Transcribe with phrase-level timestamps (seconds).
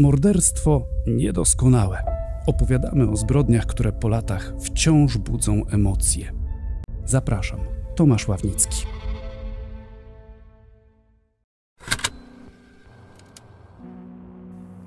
[0.00, 2.02] Morderstwo niedoskonałe.
[2.46, 6.32] Opowiadamy o zbrodniach, które po latach wciąż budzą emocje.
[7.04, 7.60] Zapraszam,
[7.94, 8.86] Tomasz Ławnicki.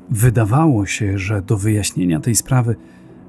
[0.09, 2.75] Wydawało się, że do wyjaśnienia tej sprawy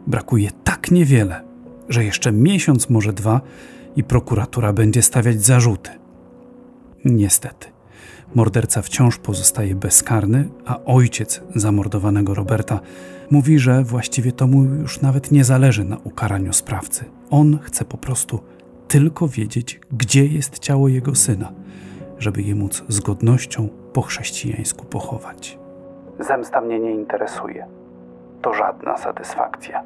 [0.06, 1.44] brakuje tak niewiele,
[1.88, 3.40] że jeszcze miesiąc, może dwa,
[3.96, 5.90] i prokuratura będzie stawiać zarzuty.
[7.04, 7.73] Niestety,
[8.34, 12.80] morderca wciąż pozostaje bezkarny, a ojciec zamordowanego Roberta
[13.30, 17.04] mówi, że właściwie to mu już nawet nie zależy na ukaraniu sprawcy.
[17.30, 18.40] On chce po prostu
[18.88, 21.52] tylko wiedzieć, gdzie jest ciało jego syna,
[22.18, 25.58] żeby je móc z godnością po chrześcijańsku pochować.
[26.20, 27.66] Zemsta mnie nie interesuje.
[28.42, 29.82] To żadna satysfakcja.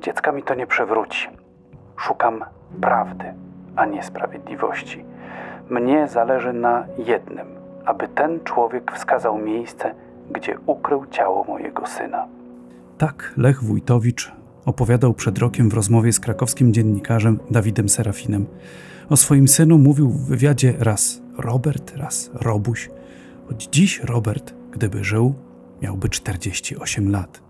[0.00, 1.28] Dziecka mi to nie przewróci.
[1.96, 2.44] Szukam
[2.80, 3.24] prawdy,
[3.76, 5.04] a nie sprawiedliwości.
[5.70, 7.46] Mnie zależy na jednym,
[7.84, 9.94] aby ten człowiek wskazał miejsce,
[10.30, 12.26] gdzie ukrył ciało mojego syna.
[12.98, 14.32] Tak Lech Wójtowicz
[14.66, 18.46] opowiadał przed rokiem w rozmowie z krakowskim dziennikarzem Dawidem Serafinem.
[19.10, 22.90] O swoim synu mówił w wywiadzie raz Robert, raz Robuś.
[23.48, 25.34] Choć dziś Robert, gdyby żył,
[25.82, 27.42] miałby 48 lat.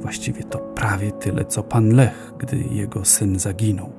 [0.00, 3.92] Właściwie to prawie tyle, co pan Lech, gdy jego syn zaginął.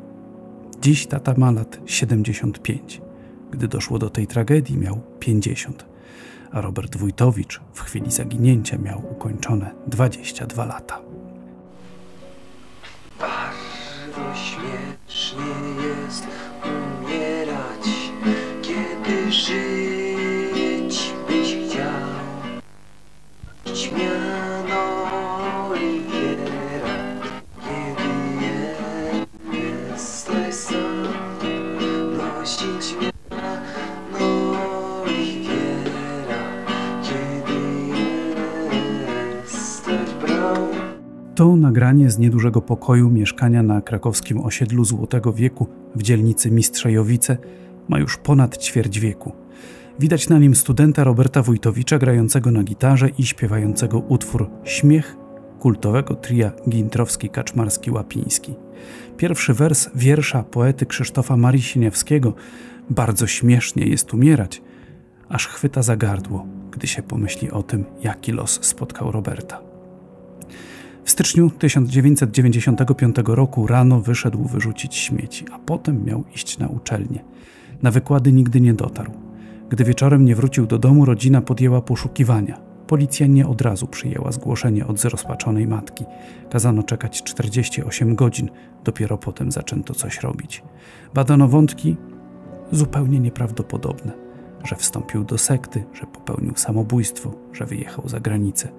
[0.81, 3.01] Dziś tata ma lat 75.
[3.51, 5.85] Gdy doszło do tej tragedii, miał 50,
[6.51, 10.99] a Robert Wójtowicz w chwili zaginięcia miał ukończone 22 lata.
[13.19, 15.66] Bardzo śmiesznie
[41.87, 47.37] nagranie z niedużego pokoju mieszkania na krakowskim osiedlu Złotego Wieku w dzielnicy Mistrzejowice
[47.87, 49.31] ma już ponad ćwierć wieku.
[49.99, 55.15] Widać na nim studenta Roberta Wójtowicza grającego na gitarze i śpiewającego utwór Śmiech
[55.59, 58.53] kultowego tria Gintrowski-Kaczmarski-Łapiński.
[59.17, 62.33] Pierwszy wers wiersza poety Krzysztofa Marii Sieniawskiego
[62.89, 64.61] bardzo śmiesznie jest umierać,
[65.29, 69.67] aż chwyta za gardło, gdy się pomyśli o tym, jaki los spotkał Roberta.
[71.07, 77.23] W styczniu 1995 roku rano wyszedł wyrzucić śmieci, a potem miał iść na uczelnię.
[77.81, 79.11] Na wykłady nigdy nie dotarł.
[79.69, 82.59] Gdy wieczorem nie wrócił do domu, rodzina podjęła poszukiwania.
[82.87, 86.05] Policja nie od razu przyjęła zgłoszenie od zrozpaczonej matki.
[86.49, 88.49] Kazano czekać 48 godzin,
[88.83, 90.63] dopiero potem zaczęto coś robić.
[91.13, 91.95] Badano wątki
[92.71, 94.11] zupełnie nieprawdopodobne,
[94.63, 98.69] że wstąpił do sekty, że popełnił samobójstwo, że wyjechał za granicę.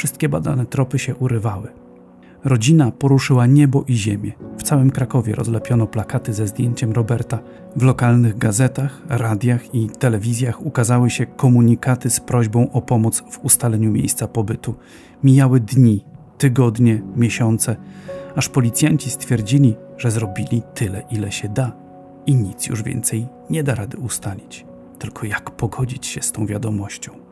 [0.00, 1.68] Wszystkie badane tropy się urywały.
[2.44, 4.32] Rodzina poruszyła niebo i ziemię.
[4.58, 7.38] W całym Krakowie rozlepiono plakaty ze zdjęciem Roberta.
[7.76, 13.90] W lokalnych gazetach, radiach i telewizjach ukazały się komunikaty z prośbą o pomoc w ustaleniu
[13.90, 14.74] miejsca pobytu.
[15.24, 16.04] Mijały dni,
[16.38, 17.76] tygodnie, miesiące,
[18.36, 21.72] aż policjanci stwierdzili, że zrobili tyle, ile się da
[22.26, 24.66] i nic już więcej nie da rady ustalić.
[24.98, 27.29] Tylko jak pogodzić się z tą wiadomością?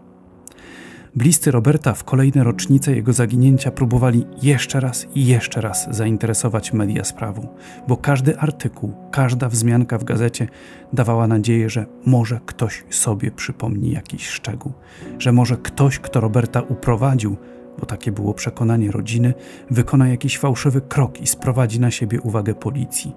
[1.17, 7.05] Bliscy Roberta w kolejne rocznice jego zaginięcia próbowali jeszcze raz i jeszcze raz zainteresować media
[7.05, 7.49] sprawą,
[7.89, 10.49] bo każdy artykuł, każda wzmianka w gazecie
[10.93, 14.73] dawała nadzieję, że może ktoś sobie przypomni jakiś szczegół,
[15.19, 17.37] że może ktoś, kto Roberta uprowadził,
[17.81, 19.35] bo takie było przekonanie rodziny,
[19.71, 23.13] wykona jakiś fałszywy krok i sprowadzi na siebie uwagę policji.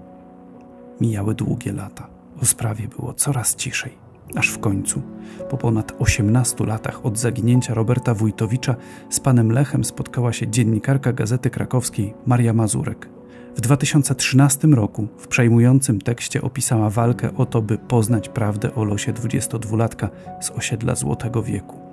[1.00, 2.06] Mijały długie lata.
[2.42, 4.01] O sprawie było coraz ciszej.
[4.36, 5.02] Aż w końcu,
[5.50, 8.76] po ponad 18 latach od zaginięcia Roberta Wójtowicza,
[9.10, 13.08] z panem Lechem spotkała się dziennikarka Gazety Krakowskiej Maria Mazurek.
[13.56, 19.12] W 2013 roku w przejmującym tekście opisała walkę o to, by poznać prawdę o losie
[19.12, 20.08] 22-latka
[20.40, 21.91] z osiedla Złotego Wieku.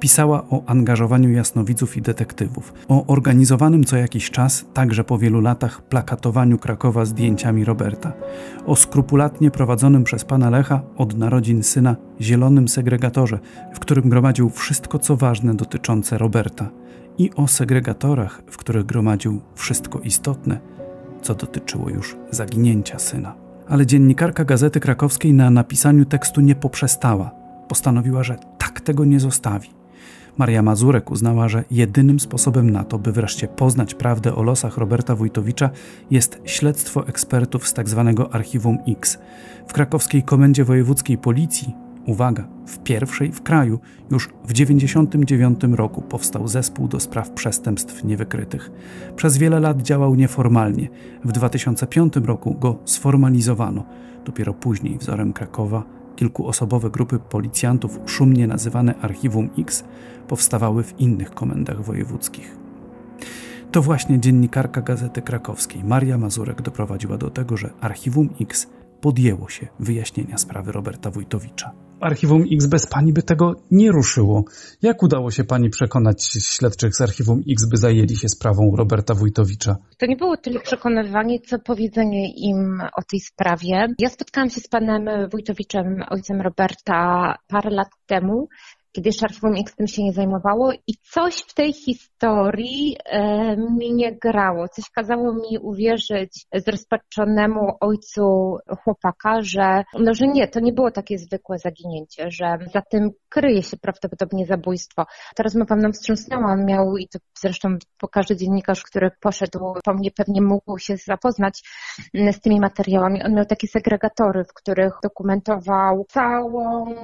[0.00, 5.82] Pisała o angażowaniu jasnowidzów i detektywów, o organizowanym co jakiś czas, także po wielu latach,
[5.82, 8.12] plakatowaniu Krakowa zdjęciami Roberta,
[8.66, 13.38] o skrupulatnie prowadzonym przez pana Lecha od narodzin syna zielonym segregatorze,
[13.74, 16.70] w którym gromadził wszystko co ważne dotyczące Roberta,
[17.18, 20.60] i o segregatorach, w których gromadził wszystko istotne,
[21.22, 23.34] co dotyczyło już zaginięcia syna.
[23.68, 27.41] Ale dziennikarka Gazety Krakowskiej na napisaniu tekstu nie poprzestała.
[27.72, 29.68] Postanowiła, że tak tego nie zostawi.
[30.38, 35.14] Maria Mazurek uznała, że jedynym sposobem na to, by wreszcie poznać prawdę o losach Roberta
[35.14, 35.70] Wójtowicza,
[36.10, 38.26] jest śledztwo ekspertów z tzw.
[38.32, 39.18] Archiwum X.
[39.66, 41.74] W krakowskiej Komendzie Wojewódzkiej Policji
[42.06, 43.78] Uwaga, w pierwszej w kraju
[44.10, 48.70] już w 1999 roku powstał zespół do spraw przestępstw niewykrytych.
[49.16, 50.88] Przez wiele lat działał nieformalnie.
[51.24, 53.84] W 2005 roku go sformalizowano.
[54.24, 59.84] Dopiero później, wzorem Krakowa, kilkuosobowe grupy policjantów, szumnie nazywane Archiwum X,
[60.28, 62.56] powstawały w innych komendach wojewódzkich.
[63.72, 68.66] To właśnie dziennikarka Gazety Krakowskiej Maria Mazurek doprowadziła do tego, że Archiwum X
[69.00, 71.72] podjęło się wyjaśnienia sprawy Roberta Wójtowicza.
[72.02, 74.44] Archiwum X bez pani by tego nie ruszyło.
[74.82, 79.76] Jak udało się pani przekonać śledczych z Archiwum X, by zajęli się sprawą Roberta Wójtowicza?
[79.98, 83.86] To nie było tyle przekonywanie, co powiedzenie im o tej sprawie.
[83.98, 88.48] Ja spotkałam się z panem Wójtowiczem, ojcem Roberta, parę lat temu
[88.92, 89.10] kiedy
[89.60, 94.68] X tym się nie zajmowało i coś w tej historii e, mi nie grało.
[94.68, 101.18] Coś kazało mi uwierzyć zrozpaczonemu ojcu chłopaka, że, no, że nie, to nie było takie
[101.18, 105.06] zwykłe zaginięcie, że za tym kryje się prawdopodobnie zabójstwo.
[105.36, 110.10] Ta rozmowa mną wstrząsnęła, miał, i to zresztą po każdy dziennikarz, który poszedł po mnie
[110.10, 111.62] pewnie mógł się zapoznać
[112.14, 113.22] z tymi materiałami.
[113.22, 116.94] On miał takie segregatory, w których dokumentował całą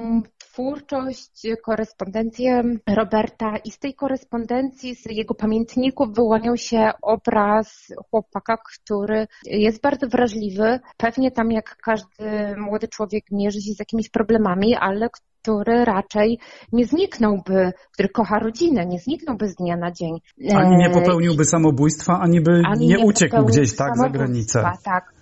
[0.53, 2.63] twórczość, korespondencję
[2.95, 10.07] Roberta i z tej korespondencji, z jego pamiętników wyłaniał się obraz chłopaka, który jest bardzo
[10.07, 10.79] wrażliwy.
[10.97, 15.09] Pewnie tam jak każdy młody człowiek mierzy się z jakimiś problemami, ale
[15.41, 16.39] który raczej
[16.73, 20.19] nie zniknąłby, który kocha rodzinę, nie zniknąłby z dnia na dzień.
[20.55, 24.63] Ani nie popełniłby samobójstwa, ani by ani nie, nie uciekł gdzieś tak za granicę.
[24.83, 25.13] Tak.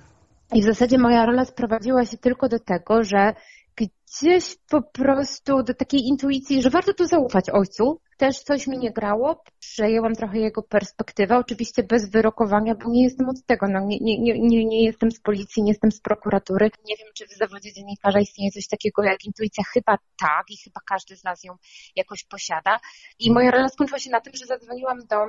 [0.54, 3.34] I w zasadzie moja rola sprowadziła się tylko do tego, że
[3.78, 8.02] gdzieś po prostu do takiej intuicji, że warto tu zaufać ojcu.
[8.18, 13.30] Też coś mi nie grało, przejęłam trochę jego perspektywę, oczywiście bez wyrokowania, bo nie jestem
[13.30, 16.70] od tego, no, nie, nie, nie, nie jestem z policji, nie jestem z prokuratury.
[16.86, 20.82] Nie wiem, czy w zawodzie dziennikarza istnieje coś takiego jak intuicja, chyba tak i chyba
[20.90, 21.54] każdy z nas ją
[21.96, 22.80] jakoś posiada.
[23.20, 25.26] I moja rola skończyła się na tym, że zadzwoniłam do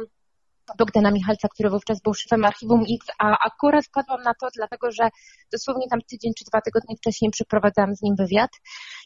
[0.78, 5.08] Bogdana Michalca, który wówczas był szefem Archiwum X, a akurat wpadłam na to, dlatego że
[5.52, 8.50] dosłownie tam tydzień czy dwa tygodnie wcześniej przeprowadzałam z nim wywiad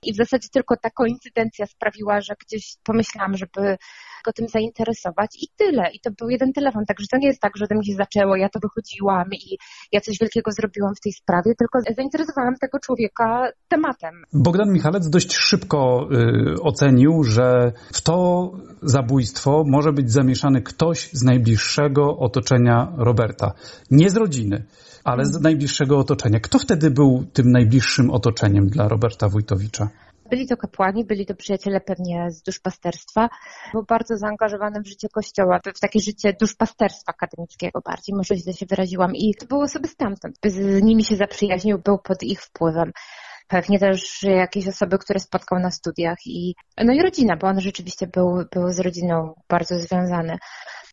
[0.03, 3.77] i w zasadzie tylko ta koincydencja sprawiła, że gdzieś pomyślałam, żeby
[4.25, 5.91] go tym zainteresować i tyle.
[5.93, 8.37] I to był jeden telefon, także to nie jest tak, że to mi się zaczęło,
[8.37, 9.59] ja to wychodziłam i
[9.93, 14.15] ja coś wielkiego zrobiłam w tej sprawie, tylko zainteresowałam tego człowieka tematem.
[14.33, 18.51] Bogdan Michalec dość szybko y, ocenił, że w to
[18.83, 23.53] zabójstwo może być zamieszany ktoś z najbliższego otoczenia Roberta.
[23.91, 24.65] Nie z rodziny,
[25.05, 26.41] ale z najbliższego otoczenia.
[26.41, 29.89] Kto wtedy był tym najbliższym otoczeniem dla Roberta Wójtowicza?
[30.33, 33.29] Byli to kapłani, byli to przyjaciele pewnie z duszpasterstwa.
[33.73, 38.67] Był bardzo zaangażowany w życie kościoła, w takie życie duszpasterstwa akademickiego bardziej, może źle się
[38.67, 39.15] wyraziłam.
[39.15, 40.39] I to były osoby stamtąd.
[40.45, 42.93] Z nimi się zaprzyjaźnił, był pod ich wpływem
[43.49, 46.55] pewnie też jakieś osoby, które spotkał na studiach i
[46.85, 50.39] no i rodzina, bo on rzeczywiście był, był z rodziną bardzo związany.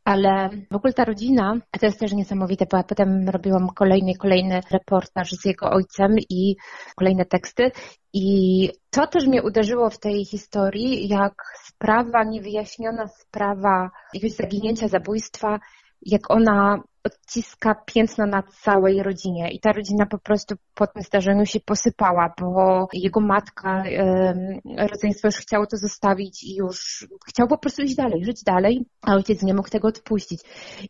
[0.09, 4.61] Ale w ogóle ta rodzina, to jest też niesamowite, bo ja potem robiłam kolejny, kolejny
[4.71, 6.55] reportaż z jego ojcem i
[6.95, 7.71] kolejne teksty.
[8.13, 11.33] I to też mnie uderzyło w tej historii, jak
[11.65, 15.59] sprawa, niewyjaśniona sprawa jakiegoś zaginięcia, zabójstwa,
[16.01, 21.45] jak ona odciska piętno na całej rodzinie i ta rodzina po prostu po tym zdarzeniu
[21.45, 23.83] się posypała, bo jego matka,
[24.77, 29.15] rodzeństwo już chciało to zostawić i już chciał po prostu iść dalej, żyć dalej, a
[29.15, 30.41] ojciec nie mógł tego odpuścić.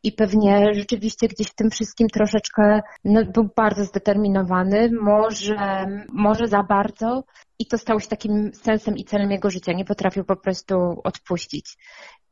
[0.03, 6.63] I pewnie rzeczywiście gdzieś w tym wszystkim troszeczkę no, był bardzo zdeterminowany, może, może za
[6.63, 7.23] bardzo,
[7.59, 9.73] i to stało się takim sensem i celem jego życia.
[9.73, 11.77] Nie potrafił po prostu odpuścić.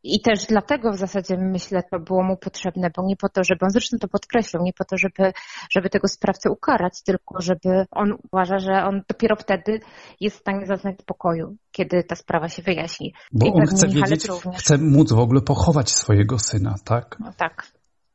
[0.03, 3.65] I też dlatego w zasadzie myślę, to było mu potrzebne, bo nie po to, żeby
[3.65, 5.33] on zresztą to podkreślił, nie po to, żeby,
[5.69, 9.79] żeby tego sprawcę ukarać, tylko żeby on uważa, że on dopiero wtedy
[10.19, 13.13] jest w stanie zaznać spokoju, kiedy ta sprawa się wyjaśni.
[13.31, 14.61] Bo I on chce wiedzieć, również.
[14.61, 17.17] chce móc w ogóle pochować swojego syna, tak?
[17.19, 17.67] No tak.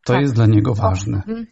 [0.04, 0.23] To tak.
[0.23, 1.16] jest dla niego ważne.
[1.16, 1.47] Mhm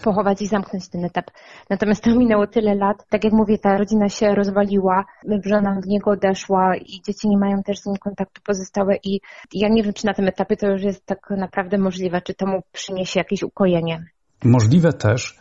[0.00, 1.30] pochować i zamknąć ten etap.
[1.70, 3.06] Natomiast to minęło tyle lat.
[3.08, 5.04] Tak jak mówię, ta rodzina się rozwaliła,
[5.44, 9.20] żona w niego odeszła i dzieci nie mają też z nim kontaktu pozostałe i
[9.52, 12.46] ja nie wiem, czy na tym etapie to już jest tak naprawdę możliwe, czy to
[12.46, 14.04] mu przyniesie jakieś ukojenie.
[14.44, 15.38] Możliwe też,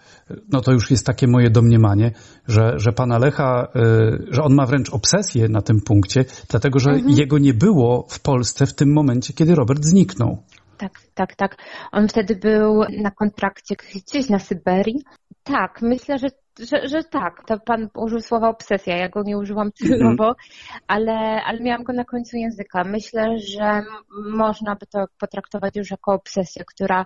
[0.50, 2.12] no to już jest takie moje domniemanie,
[2.48, 3.80] że, że pana Lecha, y,
[4.32, 7.10] że on ma wręcz obsesję na tym punkcie, dlatego że mhm.
[7.18, 10.38] jego nie było w Polsce w tym momencie, kiedy Robert zniknął
[10.82, 11.56] tak, tak, tak.
[11.92, 15.04] On wtedy był na kontrakcie gdzieś na Syberii.
[15.44, 16.28] Tak, myślę, że
[16.70, 20.36] że, że tak, to pan użył słowa obsesja, ja go nie użyłam celowo,
[20.88, 22.84] ale, ale miałam go na końcu języka.
[22.84, 23.84] Myślę, że
[24.34, 27.06] można by to potraktować już jako obsesję, która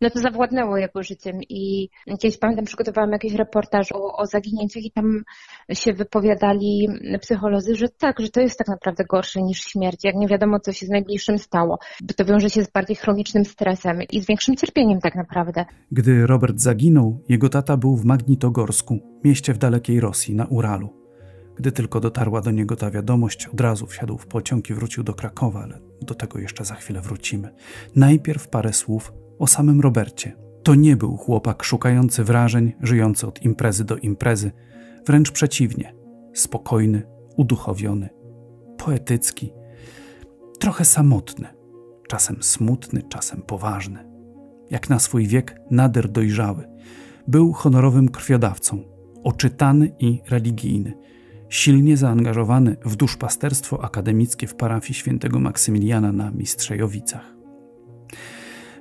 [0.00, 1.88] no to zawładnęło jego życiem i
[2.20, 5.22] kiedyś pamiętam, przygotowałam jakiś reportaż o, o zaginięciach i tam
[5.72, 6.88] się wypowiadali
[7.20, 10.72] psycholodzy, że tak, że to jest tak naprawdę gorsze niż śmierć, jak nie wiadomo, co
[10.72, 14.56] się z najbliższym stało, bo to wiąże się z bardziej chronicznym stresem i z większym
[14.56, 15.64] cierpieniem tak naprawdę.
[15.92, 18.91] Gdy Robert zaginął, jego tata był w Magnitogorsku,
[19.24, 21.02] mieście w dalekiej Rosji, na Uralu.
[21.56, 25.14] Gdy tylko dotarła do niego ta wiadomość, od razu wsiadł w pociąg i wrócił do
[25.14, 27.54] Krakowa, ale do tego jeszcze za chwilę wrócimy.
[27.96, 30.36] Najpierw parę słów o samym Robercie.
[30.62, 34.52] To nie był chłopak szukający wrażeń, żyjący od imprezy do imprezy.
[35.06, 35.94] Wręcz przeciwnie.
[36.34, 37.02] Spokojny,
[37.36, 38.08] uduchowiony,
[38.78, 39.52] poetycki,
[40.58, 41.48] trochę samotny,
[42.08, 44.08] czasem smutny, czasem poważny.
[44.70, 46.71] Jak na swój wiek nader dojrzały.
[47.28, 48.84] Był honorowym krwiodawcą,
[49.24, 50.92] oczytany i religijny,
[51.48, 57.34] silnie zaangażowany w duszpasterstwo akademickie w parafii świętego Maksymiliana na Mistrzejowicach.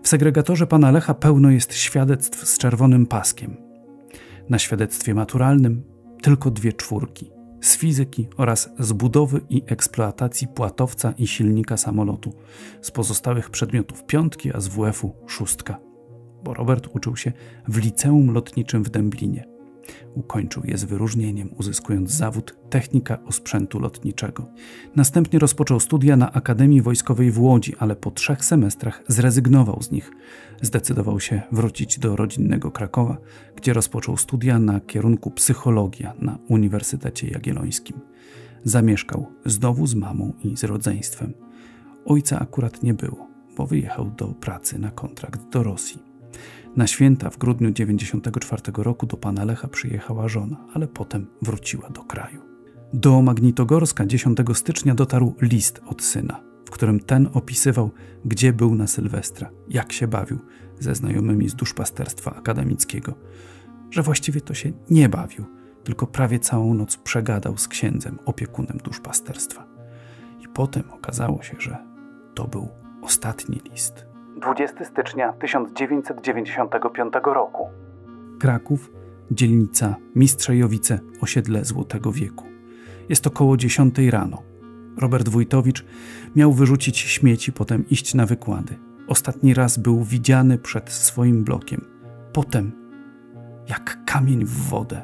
[0.04, 3.58] W segregatorze pana Lecha pełno jest świadectw z czerwonym paskiem.
[4.50, 5.84] Na świadectwie maturalnym
[6.22, 7.32] tylko dwie czwórki
[7.62, 12.34] z fizyki oraz z budowy i eksploatacji płatowca i silnika samolotu,
[12.82, 15.80] z pozostałych przedmiotów piątki, a z WF-u szóstka,
[16.44, 17.32] bo Robert uczył się
[17.68, 19.52] w liceum lotniczym w Dęblinie.
[20.16, 24.46] Ukończył je z wyróżnieniem, uzyskując zawód technika osprzętu lotniczego.
[24.96, 30.12] Następnie rozpoczął studia na Akademii Wojskowej w Łodzi, ale po trzech semestrach zrezygnował z nich.
[30.62, 33.18] Zdecydował się wrócić do rodzinnego Krakowa,
[33.56, 38.00] gdzie rozpoczął studia na kierunku psychologia na Uniwersytecie Jagiellońskim.
[38.64, 41.34] Zamieszkał znowu z mamą i z rodzeństwem.
[42.06, 46.11] Ojca akurat nie było, bo wyjechał do pracy na kontrakt do Rosji.
[46.76, 52.04] Na święta w grudniu 1994 roku do pana Lecha przyjechała żona, ale potem wróciła do
[52.04, 52.42] kraju.
[52.94, 57.92] Do Magnitogorska 10 stycznia dotarł list od syna, w którym ten opisywał,
[58.26, 60.40] gdzie był na Sylwestra, jak się bawił
[60.80, 63.14] ze znajomymi z duszpasterstwa akademickiego,
[63.90, 65.46] że właściwie to się nie bawił,
[65.84, 69.68] tylko prawie całą noc przegadał z księdzem, opiekunem duszpasterstwa.
[70.40, 71.78] I potem okazało się, że
[72.36, 72.70] to był
[73.02, 74.11] ostatni list.
[74.38, 77.70] 20 stycznia 1995 roku.
[78.40, 78.92] Kraków,
[79.32, 82.46] dzielnica Mistrzejowice, osiedle Złotego Wieku.
[83.10, 84.44] Jest około 10 rano.
[84.98, 85.86] Robert Wójtowicz
[86.36, 88.78] miał wyrzucić śmieci, potem iść na wykłady.
[89.08, 91.86] Ostatni raz był widziany przed swoim blokiem.
[92.34, 92.72] Potem,
[93.70, 95.02] jak kamień w wodę.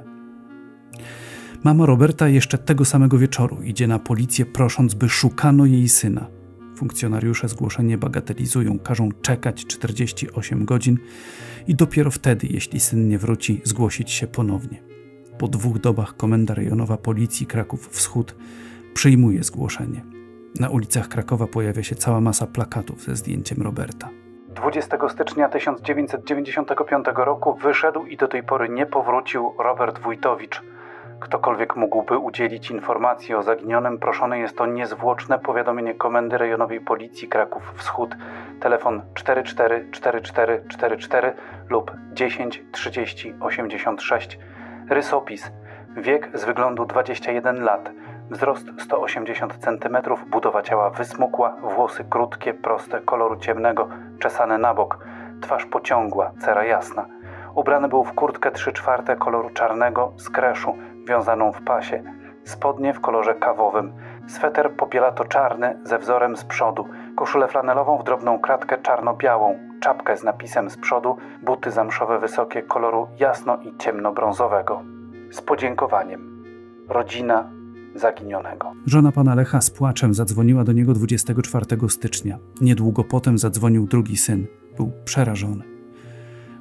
[1.64, 6.37] Mama Roberta jeszcze tego samego wieczoru idzie na policję, prosząc, by szukano jej syna.
[6.78, 10.98] Funkcjonariusze zgłoszenie bagatelizują, każą czekać 48 godzin
[11.68, 14.84] i dopiero wtedy, jeśli syn nie wróci, zgłosić się ponownie.
[15.38, 18.36] Po dwóch dobach komenda rejonowa policji Kraków Wschód
[18.94, 20.02] przyjmuje zgłoszenie.
[20.60, 24.10] Na ulicach Krakowa pojawia się cała masa plakatów ze zdjęciem Roberta.
[24.50, 30.62] 20 stycznia 1995 roku wyszedł i do tej pory nie powrócił Robert Wójtowicz.
[31.20, 37.74] Ktokolwiek mógłby udzielić informacji o zaginionym, proszone jest o niezwłoczne powiadomienie Komendy Rejonowej Policji Kraków
[37.76, 38.16] Wschód,
[38.60, 41.34] telefon 444444
[41.70, 44.40] lub 10 30 86.
[44.90, 45.52] Rysopis.
[45.98, 47.92] Wiek z wyglądu 21 lat.
[48.30, 49.98] Wzrost 180 cm,
[50.28, 55.00] budowa ciała wysmukła, włosy krótkie, proste, koloru ciemnego, czesane na bok,
[55.42, 57.06] twarz pociągła, cera jasna.
[57.56, 60.76] Ubrany był w kurtkę 3 czwarte koloru czarnego z kreszu,
[61.08, 62.04] wiązaną w pasie,
[62.44, 63.94] spodnie w kolorze kawowym,
[64.28, 66.86] sweter popielato-czarny ze wzorem z przodu,
[67.16, 73.08] koszulę flanelową w drobną kratkę czarno-białą, czapkę z napisem z przodu, buty zamszowe wysokie koloru
[73.20, 74.84] jasno i ciemnobrązowego.
[75.32, 76.44] Z podziękowaniem.
[76.90, 77.50] Rodzina
[77.96, 78.74] zaginionego.
[78.86, 82.38] Żona pana Lecha z płaczem zadzwoniła do niego 24 stycznia.
[82.62, 84.48] Niedługo potem zadzwonił drugi syn.
[84.78, 85.64] Był przerażony.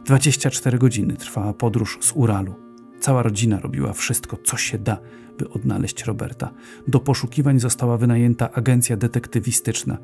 [0.04, 2.65] 24 godziny trwała podróż z Uralu.
[3.00, 4.98] Cała rodzina robiła wszystko, co się da,
[5.38, 6.50] by odnaleźć Roberta.
[6.88, 9.98] Do poszukiwań została wynajęta agencja detektywistyczna.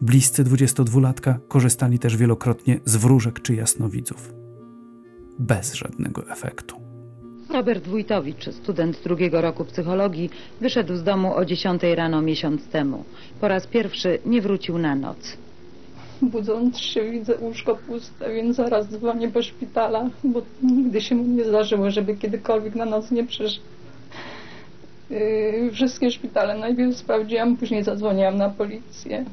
[0.00, 4.34] Bliscy 22-latka korzystali też wielokrotnie z wróżek czy jasnowidzów.
[5.38, 6.76] Bez żadnego efektu.
[7.50, 13.04] Robert Wójtowicz, student drugiego roku psychologii, wyszedł z domu o 10 rano miesiąc temu.
[13.40, 15.36] Po raz pierwszy nie wrócił na noc.
[16.22, 21.44] Budząc się widzę łóżko puste, więc zaraz dzwonię po szpitala, bo nigdy się mu nie
[21.44, 23.64] zdarzyło, żeby kiedykolwiek na noc nie przyszedł.
[25.10, 29.24] Yy, wszystkie szpitale najpierw sprawdziłam, później zadzwoniłam na policję.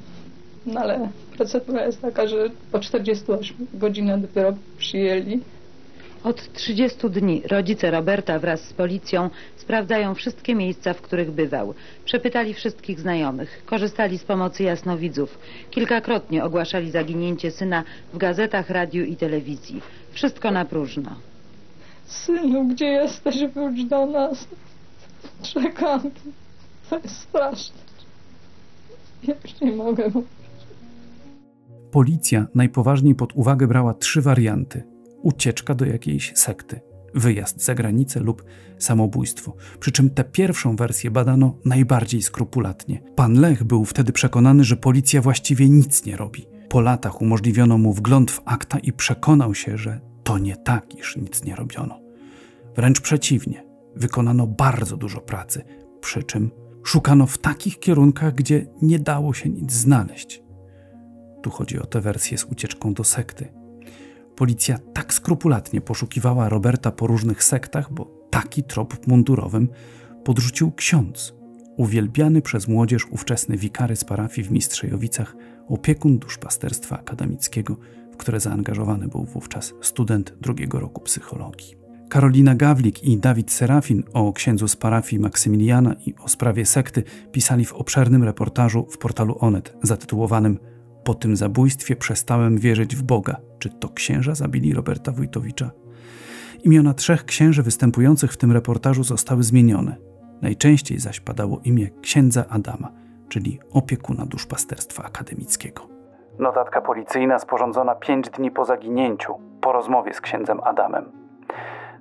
[0.65, 5.39] No ale procedura jest taka, że po 48 godzinach dopiero przyjęli.
[6.25, 11.73] Od 30 dni rodzice Roberta wraz z policją sprawdzają wszystkie miejsca, w których bywał.
[12.05, 15.37] Przepytali wszystkich znajomych, korzystali z pomocy jasnowidzów.
[15.71, 19.81] Kilkakrotnie ogłaszali zaginięcie syna w gazetach, radiu i telewizji.
[20.11, 21.15] Wszystko na próżno.
[22.05, 23.35] Synu, gdzie jesteś?
[23.53, 24.47] Wróć do nas.
[25.41, 26.01] Czekam.
[26.89, 27.77] To jest straszne.
[29.27, 30.11] Ja już nie mogę.
[31.91, 34.94] Policja najpoważniej pod uwagę brała trzy warianty:
[35.25, 36.81] ucieczka do jakiejś sekty,
[37.13, 38.43] wyjazd za granicę lub
[38.77, 39.55] samobójstwo.
[39.79, 43.01] Przy czym tę pierwszą wersję badano najbardziej skrupulatnie.
[43.15, 46.45] Pan Lech był wtedy przekonany, że policja właściwie nic nie robi.
[46.69, 51.17] Po latach umożliwiono mu wgląd w akta i przekonał się, że to nie tak, iż
[51.17, 51.99] nic nie robiono.
[52.75, 53.63] Wręcz przeciwnie,
[53.95, 55.63] wykonano bardzo dużo pracy,
[56.01, 56.51] przy czym
[56.83, 60.43] szukano w takich kierunkach, gdzie nie dało się nic znaleźć.
[61.43, 63.64] Tu chodzi o tę wersję z ucieczką do sekty.
[64.35, 69.69] Policja tak skrupulatnie poszukiwała Roberta po różnych sektach, bo taki trop mundurowym
[70.23, 71.33] podrzucił ksiądz,
[71.77, 75.35] uwielbiany przez młodzież ówczesny wikary z parafii w Mistrzejowicach,
[75.67, 77.77] opiekun duszpasterstwa akademickiego,
[78.13, 81.75] w które zaangażowany był wówczas student drugiego roku psychologii.
[82.09, 87.65] Karolina Gawlik i Dawid Serafin o księdzu z parafii Maksymiliana i o sprawie sekty pisali
[87.65, 90.59] w obszernym reportażu w portalu Onet zatytułowanym
[91.05, 93.35] Po tym zabójstwie przestałem wierzyć w Boga.
[93.59, 95.71] Czy to księża zabili Roberta Wójtowicza?
[96.63, 99.95] Imiona trzech księży występujących w tym reportażu zostały zmienione.
[100.41, 102.91] Najczęściej zaś padało imię księdza Adama,
[103.29, 105.87] czyli opiekuna duszpasterstwa akademickiego.
[106.39, 111.24] Notatka policyjna sporządzona pięć dni po zaginięciu, po rozmowie z księdzem Adamem.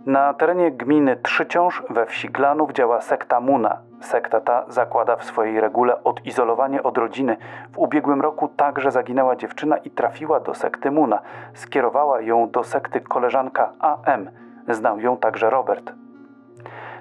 [0.07, 3.79] Na terenie gminy Trzyciąż we wsi Glanów działa sekta Muna.
[4.01, 7.37] Sekta ta zakłada w swojej regule odizolowanie od rodziny.
[7.73, 11.23] W ubiegłym roku także zaginęła dziewczyna i trafiła do sekty Muna.
[11.55, 14.31] Skierowała ją do sekty koleżanka AM.
[14.69, 15.93] Znał ją także Robert.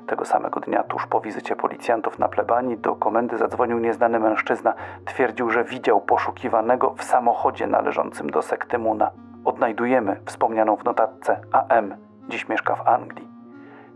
[0.08, 4.74] Tego samego dnia, tuż po wizycie policjantów na plebanii, do komendy zadzwonił nieznany mężczyzna.
[5.06, 9.12] Twierdził, że widział poszukiwanego w samochodzie należącym do sekty Muna.
[9.46, 12.13] Odnajdujemy wspomnianą w notatce AM.
[12.30, 13.34] Dziś mieszka w Anglii.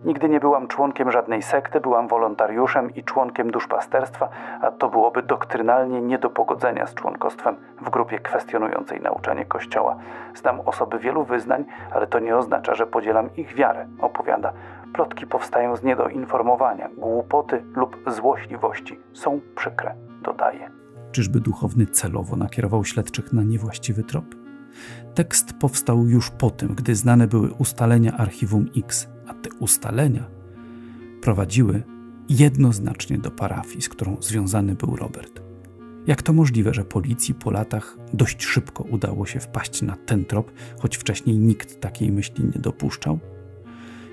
[0.05, 4.29] Nigdy nie byłam członkiem żadnej sekty, byłam wolontariuszem i członkiem duszpasterstwa,
[4.61, 9.97] a to byłoby doktrynalnie nie do pogodzenia z członkostwem w grupie kwestionującej nauczanie Kościoła.
[10.35, 14.53] Znam osoby wielu wyznań, ale to nie oznacza, że podzielam ich wiarę, opowiada.
[14.93, 18.99] Plotki powstają z niedoinformowania, głupoty lub złośliwości.
[19.13, 20.71] Są przykre, dodaje.
[21.11, 24.46] Czyżby duchowny celowo nakierował śledczych na niewłaściwy trop?
[25.15, 30.29] Tekst powstał już po tym, gdy znane były ustalenia Archiwum X, a te ustalenia
[31.21, 31.83] prowadziły
[32.29, 35.41] jednoznacznie do parafii, z którą związany był Robert.
[36.07, 40.51] Jak to możliwe, że policji po latach dość szybko udało się wpaść na ten trop,
[40.79, 43.19] choć wcześniej nikt takiej myśli nie dopuszczał?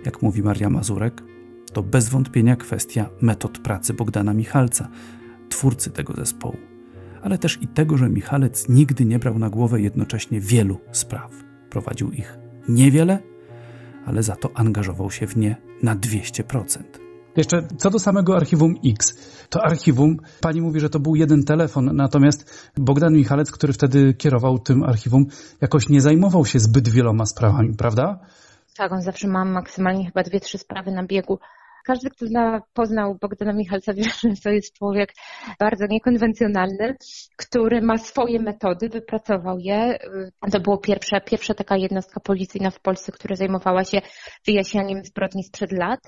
[0.05, 1.23] Jak mówi Maria Mazurek,
[1.73, 4.89] to bez wątpienia kwestia metod pracy Bogdana Michalca,
[5.49, 6.74] twórcy tego zespołu
[7.25, 11.31] ale też i tego, że Michalec nigdy nie brał na głowę jednocześnie wielu spraw.
[11.71, 13.19] Prowadził ich niewiele,
[14.07, 16.83] ale za to angażował się w nie na 200%.
[17.37, 19.15] Jeszcze co do samego archiwum X.
[19.49, 24.59] To archiwum, pani mówi, że to był jeden telefon, natomiast Bogdan Michalec, który wtedy kierował
[24.59, 25.27] tym archiwum,
[25.61, 28.19] jakoś nie zajmował się zbyt wieloma sprawami, prawda?
[28.77, 31.39] Tak, on zawsze ma maksymalnie chyba dwie, trzy sprawy na biegu.
[31.85, 35.13] Każdy, kto zna, poznał Bogdana Michalca, wie, że to jest człowiek
[35.61, 36.97] bardzo niekonwencjonalny,
[37.37, 39.99] który ma swoje metody, wypracował je.
[40.53, 43.99] To było pierwsza, pierwsza taka jednostka policyjna w Polsce, która zajmowała się
[44.47, 46.01] wyjaśnianiem zbrodni sprzed lat.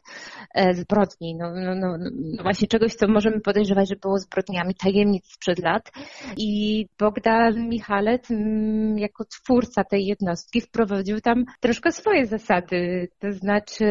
[0.55, 5.25] E, zbrodni, no, no, no, no właśnie czegoś, co możemy podejrzewać, że było zbrodniami, tajemnic
[5.33, 5.93] sprzed lat.
[6.37, 13.85] I Bogdan Michalec, mm, jako twórca tej jednostki, wprowadził tam troszkę swoje zasady, to znaczy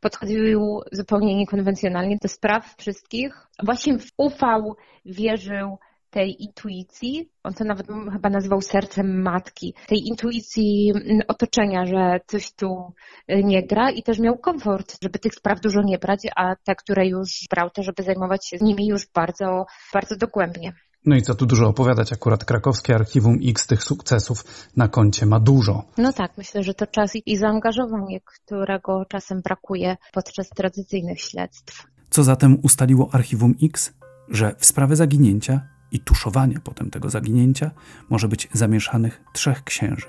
[0.00, 3.46] podchodził zupełnie zupełnie niekonwencjonalnie do spraw wszystkich.
[3.64, 5.78] Właśnie ufał, wierzył
[6.10, 12.52] tej intuicji, on to nawet chyba nazywał sercem matki, tej intuicji mm, otoczenia, że coś
[12.54, 12.92] tu
[13.32, 16.74] y, nie gra i też miał komfort, żeby tych spraw dużo nie brać, a te,
[16.74, 20.72] które już brał, to żeby zajmować się nimi już bardzo, bardzo dogłębnie.
[21.08, 24.44] No i co tu dużo opowiadać, akurat krakowskie Archiwum X tych sukcesów
[24.76, 25.84] na koncie ma dużo.
[25.98, 31.86] No tak, myślę, że to czas i zaangażowanie, którego czasem brakuje podczas tradycyjnych śledztw.
[32.10, 33.92] Co zatem ustaliło Archiwum X?
[34.28, 35.60] Że w sprawę zaginięcia
[35.92, 37.70] i tuszowania potem tego zaginięcia
[38.10, 40.06] może być zamieszanych trzech księży.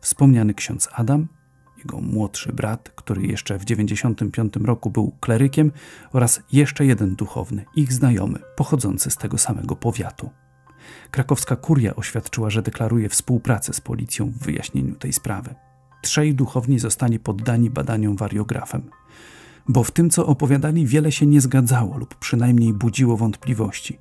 [0.00, 1.28] Wspomniany ksiądz Adam,
[1.78, 5.72] jego młodszy brat, który jeszcze w 95 roku był klerykiem,
[6.12, 10.30] oraz jeszcze jeden duchowny, ich znajomy, pochodzący z tego samego powiatu.
[11.10, 15.54] Krakowska kuria oświadczyła, że deklaruje współpracę z policją w wyjaśnieniu tej sprawy.
[16.02, 18.90] trzej duchowni zostali poddani badaniom wariografem.
[19.68, 23.98] Bo w tym, co opowiadali, wiele się nie zgadzało lub przynajmniej budziło wątpliwości.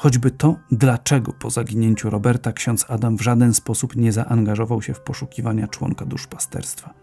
[0.00, 5.00] Choćby to, dlaczego po zaginięciu Roberta ksiądz Adam w żaden sposób nie zaangażował się w
[5.00, 6.94] poszukiwania członka duszpasterstwa.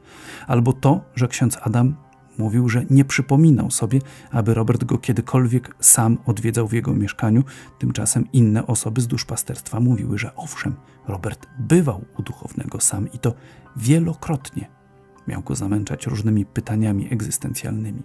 [0.47, 1.95] Albo to, że ksiądz Adam
[2.37, 3.99] mówił, że nie przypominał sobie,
[4.31, 7.43] aby Robert go kiedykolwiek sam odwiedzał w jego mieszkaniu.
[7.79, 10.75] Tymczasem inne osoby z duszpasterstwa mówiły, że owszem,
[11.07, 13.33] Robert bywał u duchownego sam i to
[13.75, 14.69] wielokrotnie.
[15.27, 18.03] Miał go zamęczać różnymi pytaniami egzystencjalnymi.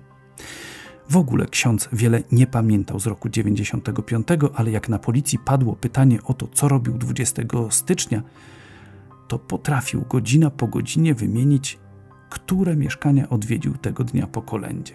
[1.11, 6.19] W ogóle ksiądz wiele nie pamiętał z roku 95, ale jak na policji padło pytanie
[6.25, 8.23] o to, co robił 20 stycznia,
[9.29, 11.79] to potrafił godzina po godzinie wymienić,
[12.31, 14.95] które mieszkania odwiedził tego dnia po kolędzie.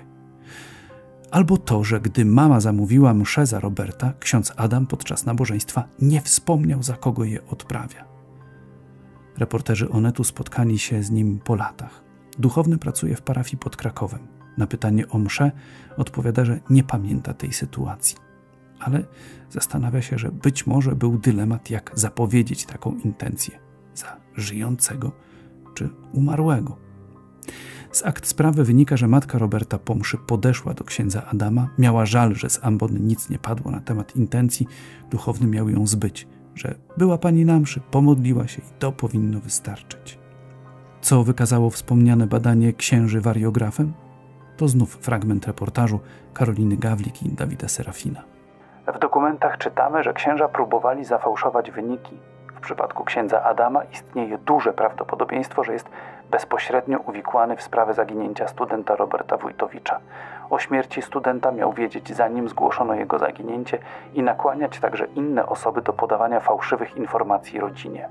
[1.31, 6.83] Albo to, że gdy mama zamówiła mszę za Roberta, ksiądz Adam podczas nabożeństwa nie wspomniał,
[6.83, 8.05] za kogo je odprawia.
[9.37, 12.03] Reporterzy Onetu spotkali się z nim po latach.
[12.39, 14.36] Duchowny pracuje w parafii pod Krakowem.
[14.57, 15.51] Na pytanie o mszę
[15.97, 18.17] odpowiada, że nie pamięta tej sytuacji.
[18.79, 19.03] Ale
[19.49, 23.59] zastanawia się, że być może był dylemat, jak zapowiedzieć taką intencję
[23.93, 25.11] za żyjącego
[25.73, 26.77] czy umarłego.
[27.91, 32.35] Z akt sprawy wynika, że matka Roberta po mszy podeszła do księdza Adama, miała żal,
[32.35, 34.67] że z ambony nic nie padło na temat intencji,
[35.11, 40.19] duchowny miał ją zbyć, że była pani na mszy, pomodliła się i to powinno wystarczyć.
[41.01, 43.93] Co wykazało wspomniane badanie księży wariografem?
[44.57, 45.99] To znów fragment reportażu
[46.33, 48.21] Karoliny Gawlik i Dawida Serafina.
[48.87, 52.17] W dokumentach czytamy, że księża próbowali zafałszować wyniki.
[52.55, 55.89] W przypadku księdza Adama istnieje duże prawdopodobieństwo, że jest
[56.31, 59.99] bezpośrednio uwikłany w sprawę zaginięcia studenta Roberta Wójtowicza.
[60.49, 63.79] O śmierci studenta miał wiedzieć zanim zgłoszono jego zaginięcie
[64.13, 68.09] i nakłaniać także inne osoby do podawania fałszywych informacji rodzinie.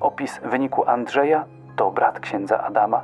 [0.00, 1.44] Opis wyniku Andrzeja
[1.76, 3.02] to brat księdza Adama,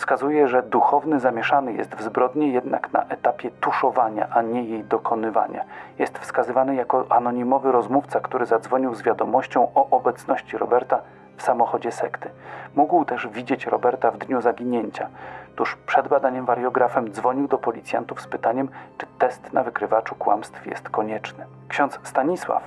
[0.00, 5.64] wskazuje, że duchowny zamieszany jest w zbrodni jednak na etapie tuszowania, a nie jej dokonywania.
[5.98, 11.00] Jest wskazywany jako anonimowy rozmówca, który zadzwonił z wiadomością o obecności Roberta
[11.36, 12.30] w samochodzie sekty.
[12.76, 15.08] Mógł też widzieć Roberta w dniu zaginięcia.
[15.56, 20.88] Tuż przed badaniem wariografem dzwonił do policjantów z pytaniem, czy test na wykrywaczu kłamstw jest
[20.88, 21.46] konieczny.
[21.68, 22.62] Ksiądz Stanisław,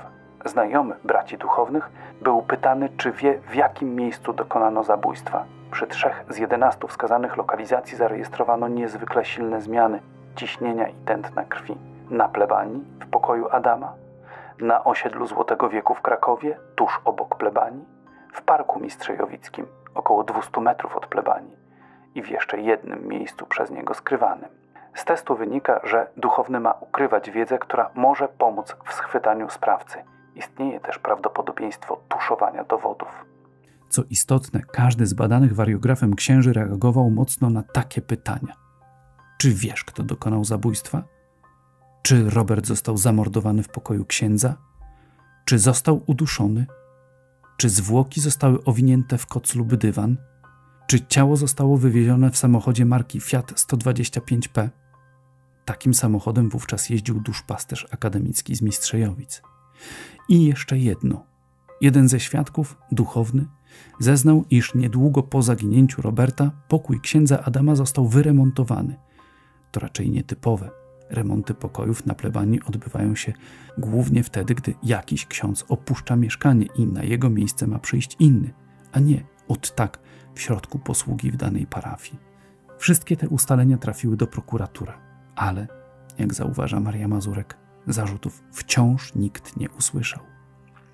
[0.46, 1.90] znajomy braci duchownych,
[2.22, 5.46] był pytany, czy wie, w jakim miejscu dokonano zabójstwa.
[5.74, 10.00] Przy trzech z jedenastu wskazanych lokalizacji zarejestrowano niezwykle silne zmiany
[10.36, 11.78] ciśnienia i tętna krwi.
[12.10, 13.94] Na plebanii, w pokoju Adama,
[14.60, 17.86] na osiedlu Złotego Wieku w Krakowie, tuż obok plebanii,
[18.34, 21.56] w Parku Mistrzejowickim, około 200 metrów od plebanii
[22.16, 24.50] i w jeszcze jednym miejscu przez niego skrywanym.
[24.96, 30.04] Z testu wynika, że duchowny ma ukrywać wiedzę, która może pomóc w schwytaniu sprawcy.
[30.36, 33.33] Istnieje też prawdopodobieństwo tuszowania dowodów.
[33.94, 38.56] Co istotne, każdy z badanych wariografem księży reagował mocno na takie pytania.
[39.38, 41.04] Czy wiesz, kto dokonał zabójstwa?
[42.04, 44.58] Czy Robert został zamordowany w pokoju księdza?
[45.46, 46.66] Czy został uduszony?
[47.58, 50.18] Czy zwłoki zostały owinięte w koc lub dywan?
[50.88, 54.70] Czy ciało zostało wywiezione w samochodzie marki Fiat 125P?
[55.66, 59.42] Takim samochodem wówczas jeździł duszpasterz akademicki z Mistrzejowic.
[60.30, 61.26] I jeszcze jedno.
[61.82, 63.46] Jeden ze świadków, duchowny,
[64.00, 68.96] zeznał, iż niedługo po zaginięciu Roberta pokój księdza Adama został wyremontowany.
[69.72, 70.70] To raczej nietypowe.
[71.10, 73.34] Remonty pokojów na plebanii odbywają się
[73.78, 78.54] głównie wtedy, gdy jakiś ksiądz opuszcza mieszkanie i na jego miejsce ma przyjść inny,
[78.92, 80.00] a nie od tak
[80.34, 82.20] w środku posługi w danej parafii.
[82.78, 84.92] Wszystkie te ustalenia trafiły do prokuratury,
[85.36, 85.68] ale,
[86.18, 87.58] jak zauważa Maria Mazurek,
[87.88, 90.33] zarzutów wciąż nikt nie usłyszał.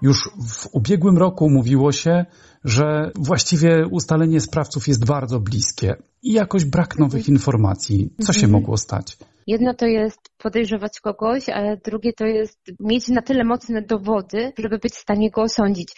[0.02, 2.26] Już w ubiegłym roku mówiło się,
[2.64, 8.14] że właściwie ustalenie sprawców jest bardzo bliskie i jakoś brak nowych informacji.
[8.22, 9.18] Co się mogło stać?
[9.54, 14.78] Jedno to jest podejrzewać kogoś, a drugie to jest mieć na tyle mocne dowody, żeby
[14.78, 15.90] być w stanie go osądzić.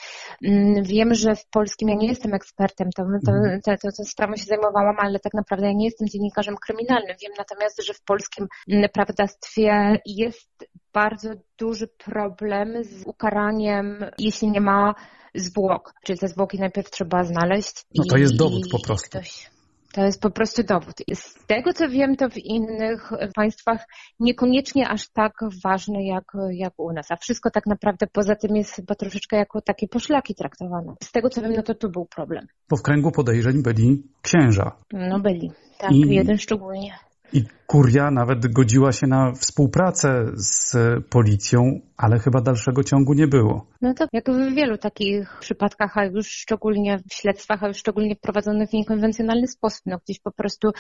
[0.44, 3.32] Mm, wiem, że w polskim, ja nie jestem ekspertem, to, to,
[3.66, 7.16] to, to, to sprawą się zajmowałam, ale tak naprawdę ja nie jestem dziennikarzem kryminalnym.
[7.22, 14.62] Wiem natomiast, że w polskim mm, prawodawstwie jest bardzo duży problem z ukaraniem, jeśli nie
[14.62, 14.94] ma
[15.36, 15.94] zwłok.
[16.06, 17.86] Czyli te zwłoki najpierw trzeba znaleźć.
[17.96, 19.10] No to jest dowód po prostu.
[19.10, 19.50] Ktoś,
[19.94, 20.96] to jest po prostu dowód.
[21.14, 23.86] Z tego co wiem, to w innych państwach
[24.20, 27.12] niekoniecznie aż tak ważne jak, jak u nas.
[27.12, 30.94] A wszystko tak naprawdę poza tym jest chyba troszeczkę jako takie poszlaki traktowane.
[31.04, 32.48] Z tego co wiem, no to tu był problem.
[32.70, 34.72] Bo w kręgu podejrzeń byli księża.
[34.94, 36.94] No byli, tak, I- jeden szczególnie.
[37.34, 40.76] I kuria nawet godziła się na współpracę z
[41.10, 43.66] policją, ale chyba dalszego ciągu nie było.
[43.82, 48.16] No to jak w wielu takich przypadkach, a już szczególnie w śledztwach, a już szczególnie
[48.16, 50.72] prowadzonych w niekonwencjonalny sposób, no gdzieś po prostu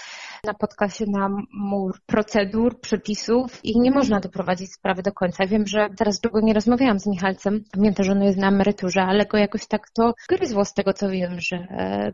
[0.44, 5.48] napotka się na mur procedur, przepisów i nie można doprowadzić sprawy do końca.
[5.48, 9.26] Wiem, że teraz długo nie rozmawiałam z Michalcem, pamiętam, że on jest na emeryturze, ale
[9.26, 11.68] go jakoś tak to gryzło z tego, co wiem, że,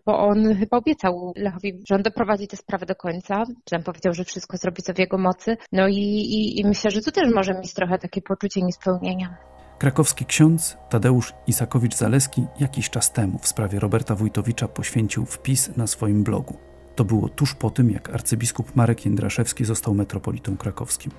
[0.06, 4.24] bo on chyba obiecał Lechowi, że on doprowadzi tę sprawę do końca, tam powiedział, że
[4.24, 5.58] wszystko zrobi co w jego mocy.
[5.72, 9.38] No i, i, i myślę, że tu też może mieć trochę takie poczucie niespełnienia.
[9.80, 16.24] Krakowski ksiądz Tadeusz Isakowicz-Zaleski jakiś czas temu w sprawie Roberta Wójtowicza poświęcił wpis na swoim
[16.24, 16.58] blogu.
[16.96, 21.12] To było tuż po tym, jak arcybiskup Marek Jędraszewski został metropolitą krakowskim.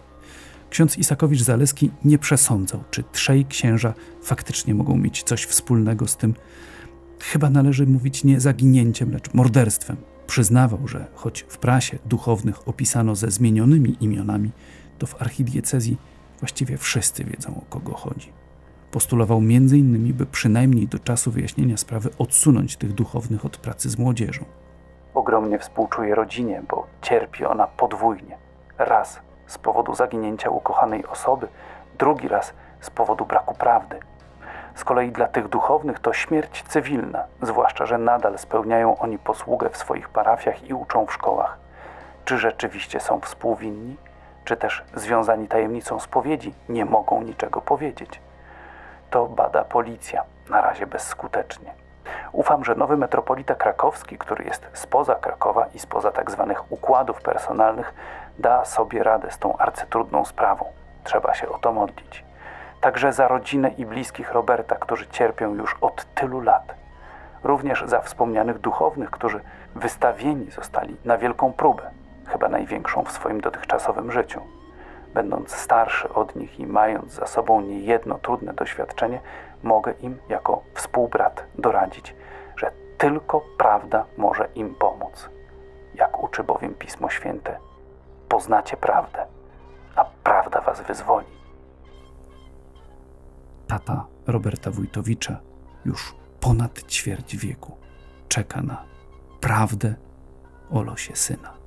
[0.70, 6.34] Ksiądz Isakowicz-Zaleski nie przesądzał, czy trzej księża faktycznie mogą mieć coś wspólnego z tym,
[7.20, 9.96] chyba należy mówić nie zaginięciem, lecz morderstwem.
[10.28, 14.50] Przyznawał, że choć w prasie duchownych opisano ze zmienionymi imionami,
[14.98, 15.96] to w archidiecezji
[16.38, 18.32] właściwie wszyscy wiedzą o kogo chodzi.
[18.90, 24.44] Postulował m.in., by przynajmniej do czasu wyjaśnienia sprawy odsunąć tych duchownych od pracy z młodzieżą.
[25.14, 28.38] Ogromnie współczuję rodzinie, bo cierpi ona podwójnie.
[28.78, 31.48] Raz z powodu zaginięcia ukochanej osoby,
[31.98, 33.96] drugi raz z powodu braku prawdy.
[34.78, 39.76] Z kolei dla tych duchownych to śmierć cywilna, zwłaszcza, że nadal spełniają oni posługę w
[39.76, 41.58] swoich parafiach i uczą w szkołach.
[42.24, 43.96] Czy rzeczywiście są współwinni,
[44.44, 48.20] czy też związani tajemnicą spowiedzi nie mogą niczego powiedzieć?
[49.10, 51.72] To bada policja, na razie bezskutecznie.
[52.32, 57.94] Ufam, że nowy metropolita krakowski, który jest spoza Krakowa i spoza tak zwanych układów personalnych,
[58.38, 60.64] da sobie radę z tą arcytrudną sprawą.
[61.04, 62.27] Trzeba się o to modlić.
[62.80, 66.74] Także za rodzinę i bliskich Roberta, którzy cierpią już od tylu lat.
[67.44, 69.40] Również za wspomnianych duchownych, którzy
[69.74, 71.90] wystawieni zostali na wielką próbę,
[72.26, 74.40] chyba największą w swoim dotychczasowym życiu.
[75.14, 79.20] Będąc starszy od nich i mając za sobą niejedno trudne doświadczenie,
[79.62, 82.14] mogę im jako współbrat doradzić,
[82.56, 85.30] że tylko prawda może im pomóc.
[85.94, 87.58] Jak uczy bowiem Pismo Święte,
[88.28, 89.26] poznacie prawdę,
[89.96, 91.37] a prawda was wyzwoli.
[93.68, 95.40] Tata Roberta Wójtowicza
[95.84, 97.76] już ponad ćwierć wieku
[98.28, 98.84] czeka na
[99.40, 99.94] prawdę
[100.70, 101.57] o losie syna.